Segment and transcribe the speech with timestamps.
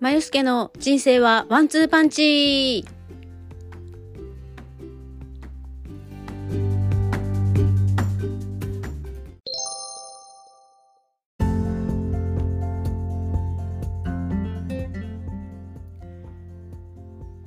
[0.00, 2.86] まゆすけの人生はワンツーパンチ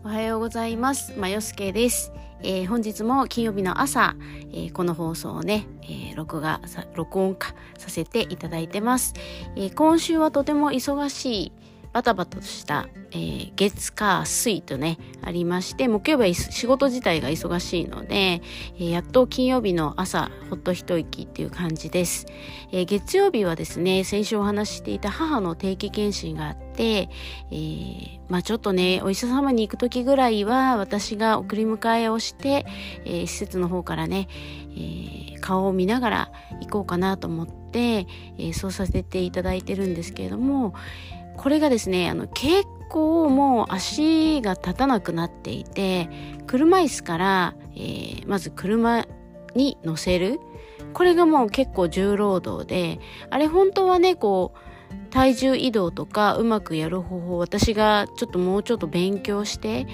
[0.03, 1.17] おはようございます。
[1.17, 2.11] まよすけです。
[2.43, 4.15] えー、本日も金曜日の朝、
[4.51, 6.61] えー、この放送をね、えー、録画
[6.93, 9.13] 録音化させていただいてます、
[9.55, 11.51] え今週はとても忙しい
[11.93, 22.25] バタバタとした、えー、月火水とねありまして木曜日は仕事自体が忙しいので、えー、やっと金曜日の朝ほっと一息っていう感じです、
[22.71, 27.09] えー、月曜日はですね先週お話ししていた母の定期検診があって、
[27.51, 32.65] え、まあちょっとねお医者様に行く時ぐらいは私が送り迎えをして、
[33.05, 34.27] え、施設の方からね、
[34.75, 38.07] え、顔を見ながら行こうかなと思って、
[38.39, 40.73] え、そうさせていただいてるんですけれども
[41.37, 46.09] これがですねあの結構もう足が立たなくなっていて
[46.47, 49.05] 車椅子から、えー、まず車
[49.55, 50.39] に乗せる
[50.93, 54.73] これがもう結構重労働であれ本当はねこう
[55.09, 59.87] 体重移動とかうまくやる方法私がちょっともうちょっと勉強して、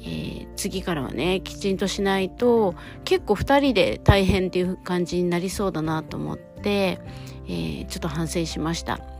[0.00, 2.74] えー、次からはねきちんとしないと
[3.04, 7.00] 結構2人で大変っていう感じになりそうだなと思って、
[7.46, 9.19] えー、ちょっと反省しました。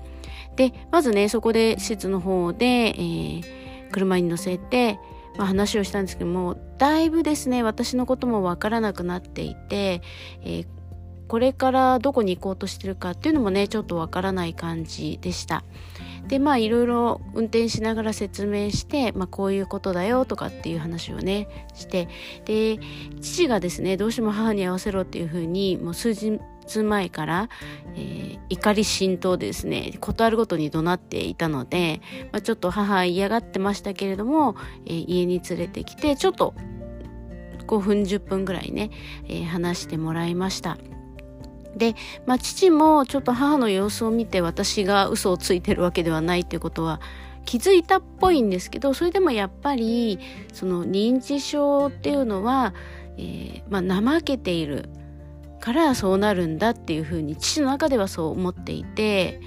[0.60, 3.42] でまずねそこで施設の方で、えー、
[3.92, 4.98] 車に乗せて、
[5.38, 10.02] まあ、話をしたんですけどもだいぶですね私のこともわからなくなっていて、
[10.42, 10.66] えー、
[11.28, 15.64] これからどこに行こうとしてるかっていうのもねちょっとわからない感じでした。
[16.28, 22.08] でまあいろいろ運転しながら説明して、まあ、こういうことだよとかっていう話をねして
[22.44, 22.78] で
[23.22, 26.38] 父がですねどうしても母に合わせろっていうふうにもう数日
[26.78, 27.48] 前から、
[27.94, 32.00] えー、怒り心頭ですね事あるごとに怒鳴っていたので、
[32.32, 36.54] まあ、ちょっと母嫌がってましたけれども、えー、家に連れてきてちょっと
[37.66, 38.90] 5分10分ぐらいね、
[39.28, 40.76] え、話してもらいました。
[41.76, 41.94] で、
[42.26, 47.00] まあ、父もちょっと母の様子を見て私が嘘をついてるわけではないっていうことは
[47.44, 50.18] 気づいたっぽいんですけどそれでもやっぱり
[50.52, 52.74] その認知症っていうのは、
[53.16, 54.88] えー、まあ、怠けている
[55.60, 59.40] からそうなるんだっていうふうに父の中ではそう思っていて、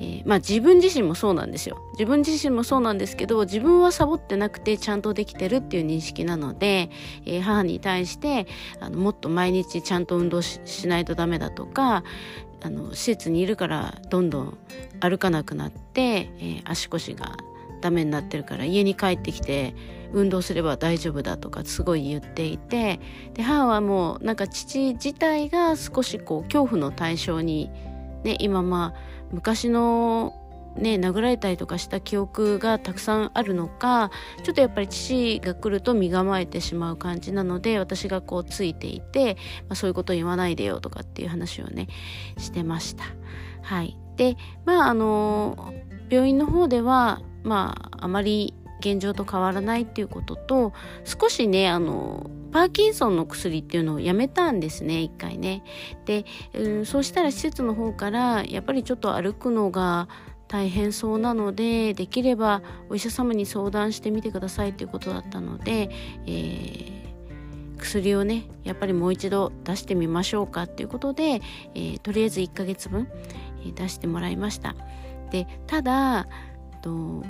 [0.00, 1.78] えー、まあ自分自身もそうなんですよ。
[1.92, 6.90] 自分自身もそうなんですけど自分はサボってなくてちゃんとできてるっていう認識なので、
[7.26, 8.46] えー、母に対して
[8.80, 12.04] あのもっと毎日ちゃんと運動しないとダメだとか
[12.62, 14.58] あの施設にいるからどんどん
[15.00, 17.36] 歩かなくなって、えー、足腰が
[17.80, 19.74] ダメになってるから家に帰ってきて
[20.12, 23.00] 運動すれば大丈夫だとかすごい言っていて
[23.34, 27.70] で母はもうなんか父自体が少しこう恐怖の対象に、
[28.24, 29.00] ね、今まあ
[29.32, 30.34] 昔の
[30.76, 34.10] ね、殴られたりとかした記憶がたくさんあるのか
[34.44, 39.34] ちょっとやっぱり父が来ると身構えてしまう感じなので私がこうついていて、
[39.68, 41.88] まあ、そういうこと言わないでよとかっていう話をね
[42.38, 43.04] してました。
[43.62, 45.74] はい、でまああの
[46.08, 50.72] 病院の方ではまああまり現状と変わらないっていうことと
[51.04, 55.62] 少しねあのパーキンソンの薬っていうのをやめたんですね一回ね。
[56.04, 56.24] で、
[56.54, 60.08] うん、そうしたら施設の方からやっぱりちょっと歩くのが
[60.48, 65.90] 大変そうなのでできればお医者様に相談してみてくださいということだったので、
[66.26, 71.40] えー、薬をねやっぱりもう一度出してみましょうかっていうことで、
[71.76, 73.08] えー、とりあえず1ヶ月分、
[73.64, 74.74] えー、出してもらいました。
[75.30, 76.26] でただ
[76.82, 77.22] と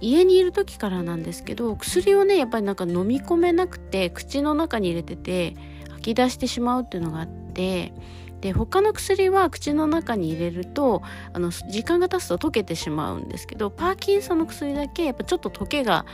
[0.00, 5.56] 家にいる時からなんですけど薬をねやっぱりなんか飲み込めなくて口の中に入れてて
[5.90, 7.92] 吐き出してしまうっていうのがあって
[8.40, 11.02] で他の薬は口の中に入れると
[11.32, 16.04] あの時間が経つと溶けてしまうんですけどパーキンソンの薬だけやっぱちょっと溶けが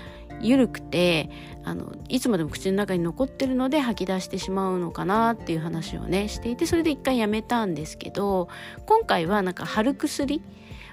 [0.41, 1.31] 緩くて
[1.65, 8.49] あのいつまでも口の中に残ってるので吐き出してしまうのかなっていう話をねしていてそれで一回やめたんですけど
[8.87, 10.43] 今回はなんか貼る薬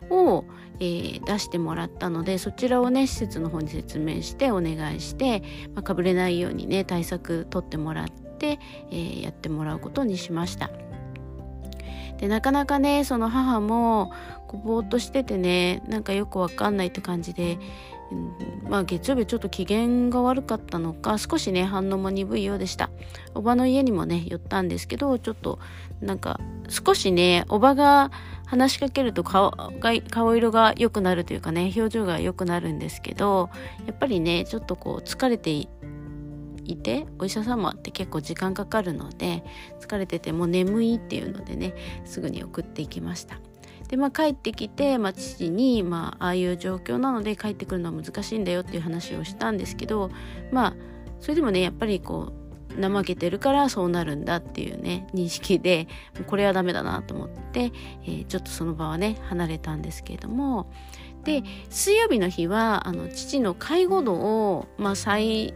[0.09, 0.45] を、
[0.79, 5.41] えー、出してもらったのでそちらをね施設の方に説明してお願いして、
[5.73, 8.59] まあ、かぶれないようにね対策取ってもらって、
[8.89, 10.69] えー、やってもらうことにしました。
[12.17, 14.11] でなかなかねその母も
[14.47, 17.57] こうぼーっとしててねなんかよくわかんないって感じで、
[18.11, 22.89] うん、まあ月曜日ちょっと機嫌が悪かったのか少しね反応も鈍いようでした。
[23.35, 25.59] おばの家にもね寄ったんですけどちょっと
[26.01, 26.39] なんか
[26.69, 28.11] 少しねおばが
[28.45, 33.50] 話しかけると顔が顔色が良くなるというかね表情が良くなるんですけど
[33.85, 35.67] やっぱりねちょっとこう疲れてい
[36.77, 39.44] てお医者様って結構時間かかるので
[39.79, 41.75] 疲れててもう眠いっていうのでね
[42.06, 43.39] すぐに送っていきました。
[43.89, 50.12] でまあ帰ってきて、まあ、父に、まあ、ああいう状況なので帰ってくるのは難しいんだよっていう話をしたんですけど
[50.51, 50.75] まあ
[51.19, 55.88] それでもねやっぱりこう怠けてるからそうなるんだっていうね認識で
[56.27, 57.71] これはダメだなと思って、
[58.03, 60.71] えー、ちょっとその場はね離れたんですけれども。
[61.25, 65.53] で水曜日の日はあの父の介護度を、まあ、再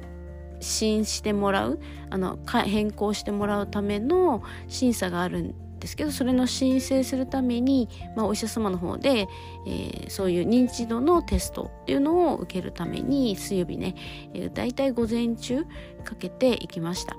[0.60, 1.80] 診してもらう
[2.10, 9.28] あの変更してもらうための審査があるんですけどそれの申請するために、まあ、お医者様の方で、
[9.68, 13.94] えー、そういう認知度のテストっていうのを受けるために水曜日ね、
[14.34, 15.66] えー、だいたい午前中
[16.06, 17.18] かけて行きました。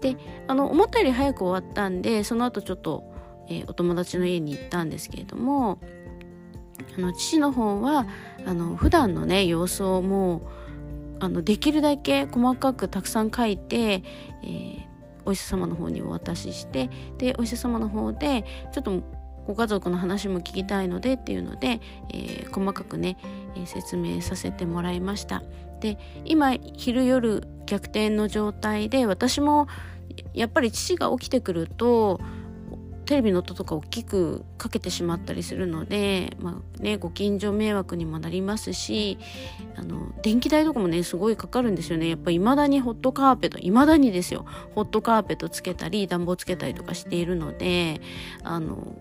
[0.00, 0.16] で
[0.46, 3.04] あの思ったより早く終わったんでその後ちょっと、
[3.50, 5.78] えー、お友達の家に行ったんですけれども
[6.96, 8.06] あの父の方は
[8.46, 10.42] あの普段のね様子をもう
[11.20, 14.02] あのできるだけ細かくたくさん書いて、
[14.42, 14.85] えー、
[15.26, 16.88] お医者様の方にお渡しして
[17.18, 19.02] でお医者様の方でちょっと
[19.46, 21.80] ご家族の話も聞きたいのでっていうので、
[22.12, 23.16] えー、細かくね、
[23.54, 25.42] えー、説明させてもらいました。
[25.80, 29.68] で今昼夜逆転の状態で私も
[30.32, 32.20] やっぱり父が起きてくると
[33.06, 39.18] テレビの音とか大きくかけてしまったりするので、まあね、ご近所迷惑にもなりますし
[39.76, 42.08] あの電気代とかもねすごいかかるんですよね。
[42.08, 44.44] やっぱいまだにホットカーペットいまだにですよ。
[44.74, 48.00] ホットカーペットつけたり暖房つけたりとかしているので
[48.42, 48.96] あの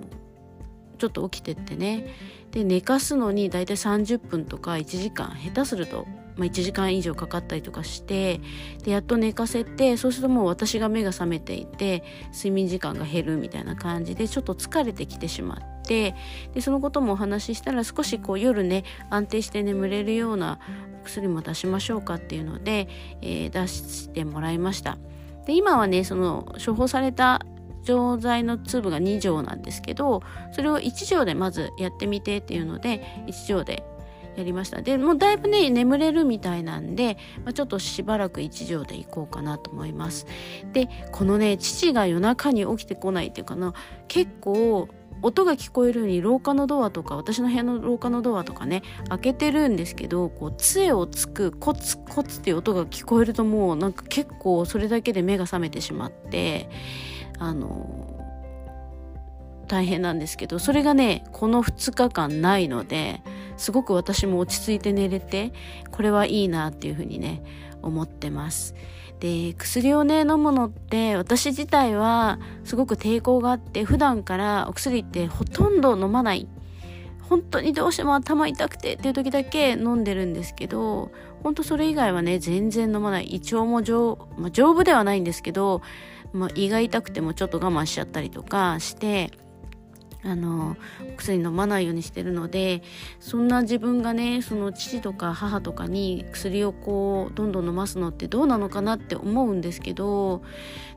[0.97, 2.07] ちょっと起きてってね
[2.55, 6.07] で寝かすのに大体30分とか1時間下手すると
[6.37, 8.41] まあ、1時間以上かかったりとかして
[8.83, 12.03] でやっと寝かせてそうするともう私が目が覚めていて
[12.33, 16.13] 睡眠時間が減るみたいな感じでちょっと疲れてきてしまって
[16.53, 20.59] でそのこともお話ししたら少しこう夜ね安定して眠れるような
[21.05, 22.89] 薬も出しましょうかっていうので、
[23.21, 24.97] えー、出してもらいました。
[25.45, 27.45] で今はねその処方された
[27.85, 30.21] 錠剤の粒が2錠なんですけど
[30.51, 33.83] それを1錠でまずやってみてっていうので1錠で
[34.35, 34.81] やりました。
[34.81, 40.27] でもうだいぶね眠れるみたいなんで、まあ、ちょっとしばらく一錠で行こうかなと思います。
[40.73, 43.73] でこのね父が夜中に起きてこないっていうかな
[44.07, 44.89] 結構
[45.21, 56.69] 音が聞こえるように廊下のドアとか私の部屋の廊下のドアとかね開けてるんですけどこう杖をつくコツコツっていう音が聞こえるともうなんか結構それだけで目が覚めてしまって
[57.39, 58.15] あの
[59.67, 63.21] 大変なんですけどそれがねこの2日間ないので
[63.57, 65.53] すごく私も落ち着いて寝れて
[65.91, 67.43] これはいいなっていうふうにね
[67.81, 68.75] 思ってます。
[69.19, 76.47] で薬をね飲むのって私自体はすごく抵抗があって普段からお薬ってほとんど飲まない。
[77.21, 81.11] 本当にどうしても頭痛くてっていう時だけ飲んでるんですけど
[81.41, 83.27] 本当それ以外はね全然飲まない。
[83.27, 85.81] 胃腸も丈,、まあ、丈夫ではないんですけど、
[86.35, 89.31] まあ、胃が痛くてもちょっと我慢しちゃったりとかして
[90.23, 90.75] あの
[91.17, 92.81] 薬飲まないようにしてるので
[93.19, 100.41] そんな自分がねその父とか母とかに薬をこうどんどん飲ますのってどうなのかなって思うんですけど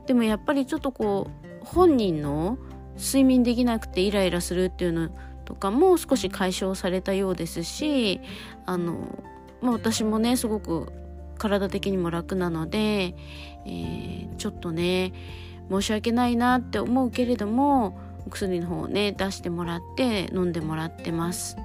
[0.07, 2.57] でもやっぱりちょっとこう本人の
[2.97, 5.09] 睡眠できなくてイライラするっていうの
[5.45, 8.19] とかも少し解消されたようですし
[8.65, 9.23] あの、
[9.61, 10.91] まあ、私もねすごく
[11.39, 13.15] 体的にも楽なので、
[13.65, 15.13] えー、ちょっとね
[15.71, 17.97] 申し訳ないなって思うけれども
[18.27, 21.57] お薬の方をね出してもらって飲んでもらってます。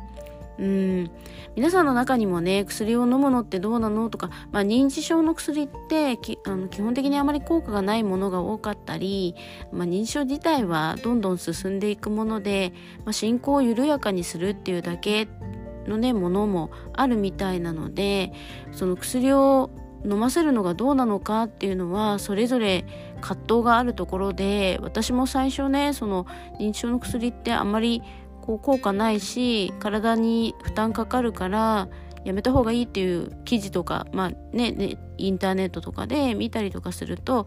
[0.59, 1.11] うん。
[1.57, 9.35] 皆さんの中にもね薬を飲むのってどうなのとか、まあ、認知症の薬ってあの基本的にあまり効果がないものが多かったり、
[9.73, 12.73] まあ、認知症自体はどんどん進んでいくもので、
[13.05, 15.29] まあ、進行を緩やかにするっていうだけ
[15.87, 18.33] のねものもあるみたいなので
[18.73, 19.71] その薬を
[20.05, 22.85] 飲ませるのがどうなのかっていうのはそれぞれ
[23.21, 26.27] 葛藤があるところで私も最初ねその
[26.61, 28.03] 認知症の薬ってあんまり
[28.43, 31.89] こう効果ないし体に負担かかるから
[32.25, 37.47] やめた方がいいっていう記事とか、まあね、ねインターネットとかで見たりとかすると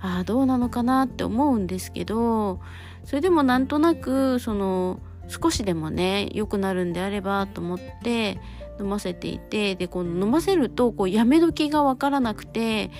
[0.00, 2.60] ああどうなのかなって思うんですけど
[3.04, 8.38] それでもなんとなくその少しでもね良くなるんであればと思って
[8.80, 12.90] 飲ませていてでこの飲ませるとこうやめ時が分からなくて、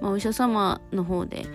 [0.00, 1.46] まあ、お医者様の方で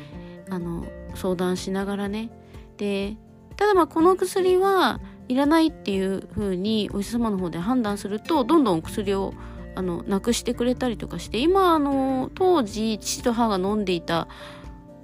[0.49, 0.85] あの
[1.15, 2.29] 相談しながらね。
[2.77, 3.17] で
[3.57, 9.33] ただまあこの薬はいらないっていう風にお医者様の方で判断するとどんどん薬を
[9.75, 14.27] あのなくしてくれたりとかして今あの当時父と母が飲んでいた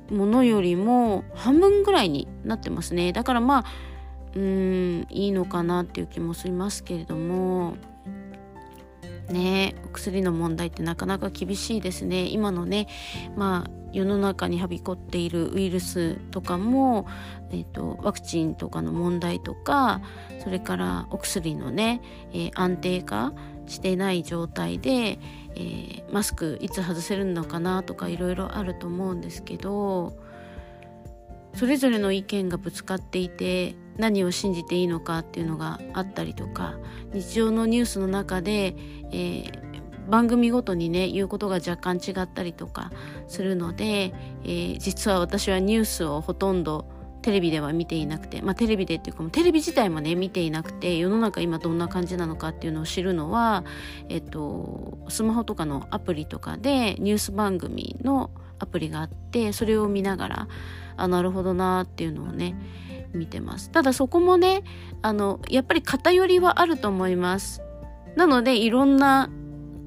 [0.09, 3.13] ものよりも半分ぐらいになってますね。
[3.13, 3.65] だからまあ
[4.35, 7.75] うんいいのかなっていう気もしますけれども。
[9.29, 12.27] ねお薬の問題ってなかなか厳しいですね。
[12.29, 12.87] 今のね
[13.35, 17.07] まあ世の中にはびこっているウイルスとかも、
[17.51, 20.01] えーと、ワクチンとかの問題とか
[20.43, 23.33] それからお薬のね、えー、安定化
[23.65, 25.19] してない状態で、
[25.55, 30.17] えー、マスクいつ外せるのかなとかいろいろあると思うんですけど
[31.55, 36.75] それぞれの意見がぶつかっていて何を信じていいのかっていうのがあったりとか
[37.13, 38.75] 日常のニュースの中で、
[39.11, 42.91] えー、番組ごとにね言うことが若干違ったりとか
[43.27, 44.13] するので、
[44.43, 46.87] えー、実は私はニュースをほとんど
[47.21, 53.65] テレビでは見ていなくてまあテレビでっていうかテレビ自体もね見ていなくて世の中今どんな感じなのかっていうのを知るのは
[54.07, 60.47] えっとスマホとかのアプリとかでニュース番組のアプリがあってそれを見ながら
[60.95, 62.55] あなるほどなっていうのをね
[63.17, 63.71] 見てます。
[63.71, 64.63] ただそこもね
[65.01, 67.61] あのやっぱり偏りはあると思います。
[68.15, 69.29] なのでいろんな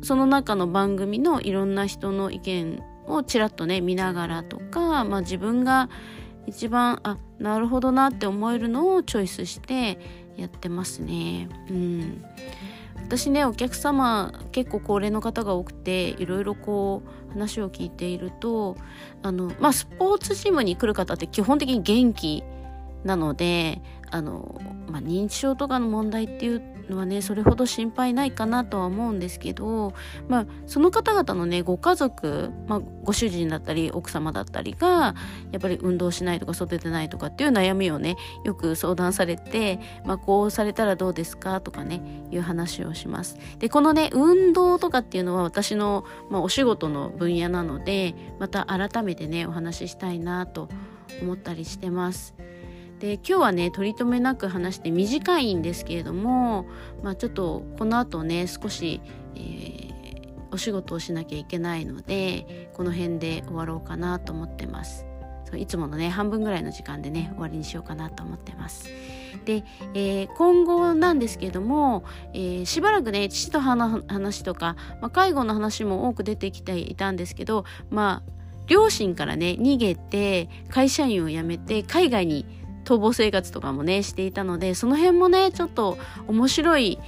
[0.03, 5.91] その中の番組のいろんな人の意見をちらっとね見ながらとか、まあ、自分が
[6.47, 9.99] 一番あなるほどなって思えるのをチョイスして
[10.37, 11.49] やってますね。
[11.69, 12.25] うん。
[13.11, 18.77] 私ねお客様結構高齢の方が多くていろいろこう話を聞いていると
[19.23, 22.45] あの、まあ、スポーツジムに来る方って基本的に元気
[23.05, 23.81] なので
[24.11, 29.95] あの、まあ、認知症とかの問題っていうのはねそれほど心配ないかなとは思うんですけど、
[30.29, 35.15] まあ、その方々のねご家族、まあ、ご主人だったり奥様だったりが
[35.53, 43.39] やっぱり運動しないとか育てないとかっていう悩みをねよく相談されて、まあ、こうされたらどうですかとかねいう話をします。
[43.59, 50.69] でこのね運動とかっていうのは私の、まあ、お仕事の分野なのでまた改めてねお話ししたいなと
[51.23, 52.35] 思ったりしてます。
[53.01, 56.67] で今日はね取り留めなく話して短いんですけれども、
[57.03, 59.01] まあ、ちょっとこの後ね少し、
[59.35, 65.07] えー、お仕事をしなきゃいけないのでこの辺で終わろうかなと思ってます。
[65.57, 68.89] いつものね半分ぐらいの時間でね終わりにしようかなと思ってます。
[69.47, 69.65] で、
[69.95, 72.05] えー、今後なんですけども、
[72.35, 78.33] えー、しばらくね父と話とか、まあ、介護の話も多く出てきていたんですけどまあ
[78.67, 82.60] 両親からね逃げて会社員を辞めて海外に
[82.91, 86.99] 逃亡生活とかもねしていたのでその辺もねちょっと面白い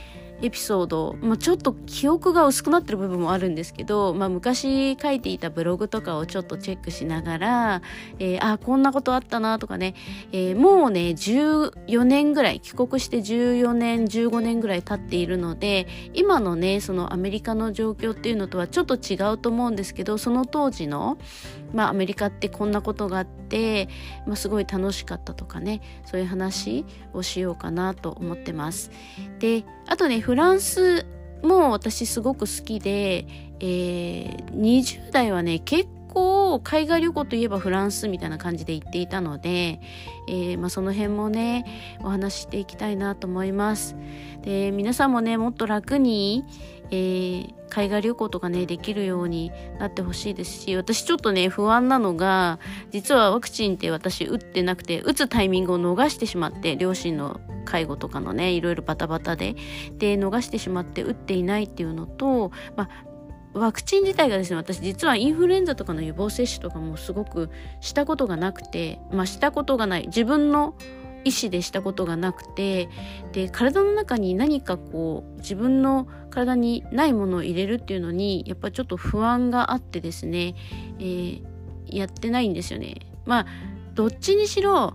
[0.42, 7.82] エピソード、まあ、ちょっと記憶が薄くなってる部分もあるんですけど、まあ、昔書いていたブログとかをちょっとチェックしながら、
[8.18, 9.94] えー、あこんなことあったなとかね、
[10.32, 21.18] えー、もうね14年ぐらい帰国して14年15年ぐらい経っているので今のねそのアメリカの状況っていうのとはちょっと違うと思うんですけどその当時の、
[21.72, 23.88] まあ、アメリカってこんなことがあって、
[24.26, 28.90] まあ、すごい楽しかったとかねそういう話をしようかなと思ってます。
[29.38, 31.06] であとねフランス
[31.42, 33.26] も私すごく好きで、
[33.60, 39.80] えー、20代はね結構海外旅行といえばフランスみたいな感じで行っていたので、
[40.28, 41.64] えー、まあ、その辺もね
[42.00, 43.96] お話ししていきたいなと思います。
[44.42, 46.44] で皆さんもねもっと楽に、
[46.90, 52.58] えー、海外旅行とかねできるようになってほしいですし私ちょっとね不安なのが
[52.90, 59.54] 実はワクチンって私打ってなくて打つタイミングを逃してしまって両親の介護とかのねいろいろバタバタで
[59.96, 63.11] で逃してしまって打っていないっていうのと、まあ、
[63.54, 70.74] ワクチン自体がですね私実はインフルエンザとかの予防接種とかもすごくしたことがなくてまあしたことがない自分の
[71.24, 72.88] 意思でしたことがなくて
[73.32, 80.54] で体の中に何かこう自分の体にないものを入れるっていうのにやっぱちょっと不安があってですね、
[80.98, 81.42] えー、
[81.86, 82.96] やってないんですよね。
[83.24, 83.46] まあ
[83.94, 84.94] どっちにしろ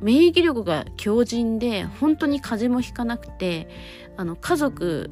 [0.00, 3.68] 免疫力が強靭で本当に風邪もひかなくて
[4.16, 5.10] あの家族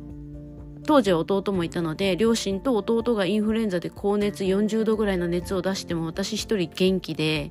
[0.87, 7.51] 当時は弟もいたので両親と弟がインフルエンザで高熱40度ぐらいの熱を出しても私一人元気で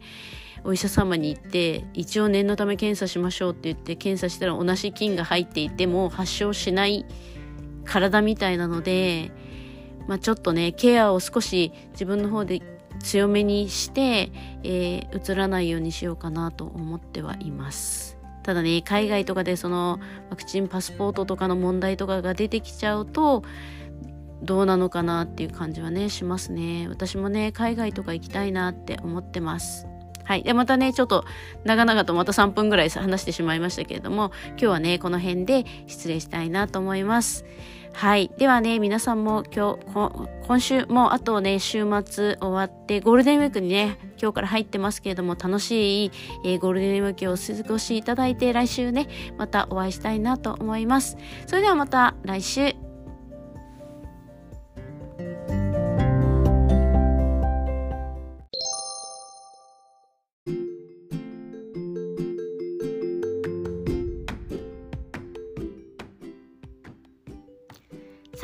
[0.63, 7.05] お医者様に行って一応念のため検査しましょうって言って検査したら同じ菌が入っていても発症しない
[7.85, 9.31] 体みたいなので、
[10.07, 12.61] まあ、ちょっとねケアを少し自分の方で
[12.99, 14.31] 強めにして、
[14.63, 18.22] えー、らないようにしようかなと思ってはいます。
[18.43, 23.43] ただね海外とかでそのワクチンパスポートとかの問題とかが出てきちゃうと
[24.41, 29.87] どうなのかなっていう感じはねしますね私もね海外とか行きたいなって思ってます
[30.25, 30.43] はい。
[30.43, 31.25] で、またね、ちょっと
[31.65, 37.45] 長々とまた3分ぐらい話してしまいましたけれども、今日はね、この辺で失礼したいなと思います。
[37.93, 38.31] はい。
[38.37, 46.11] ではね、皆さんも今日、今週もあとね、週末終わって、ゴールデンウィークにね、今日から入ってますけれども、楽しい、
[46.43, 49.07] えー、ゴールデンウィークをお過ごしいただいて、来週ね、
[49.37, 51.17] またお会いしたいなと思います。
[51.45, 52.92] それではまた来週。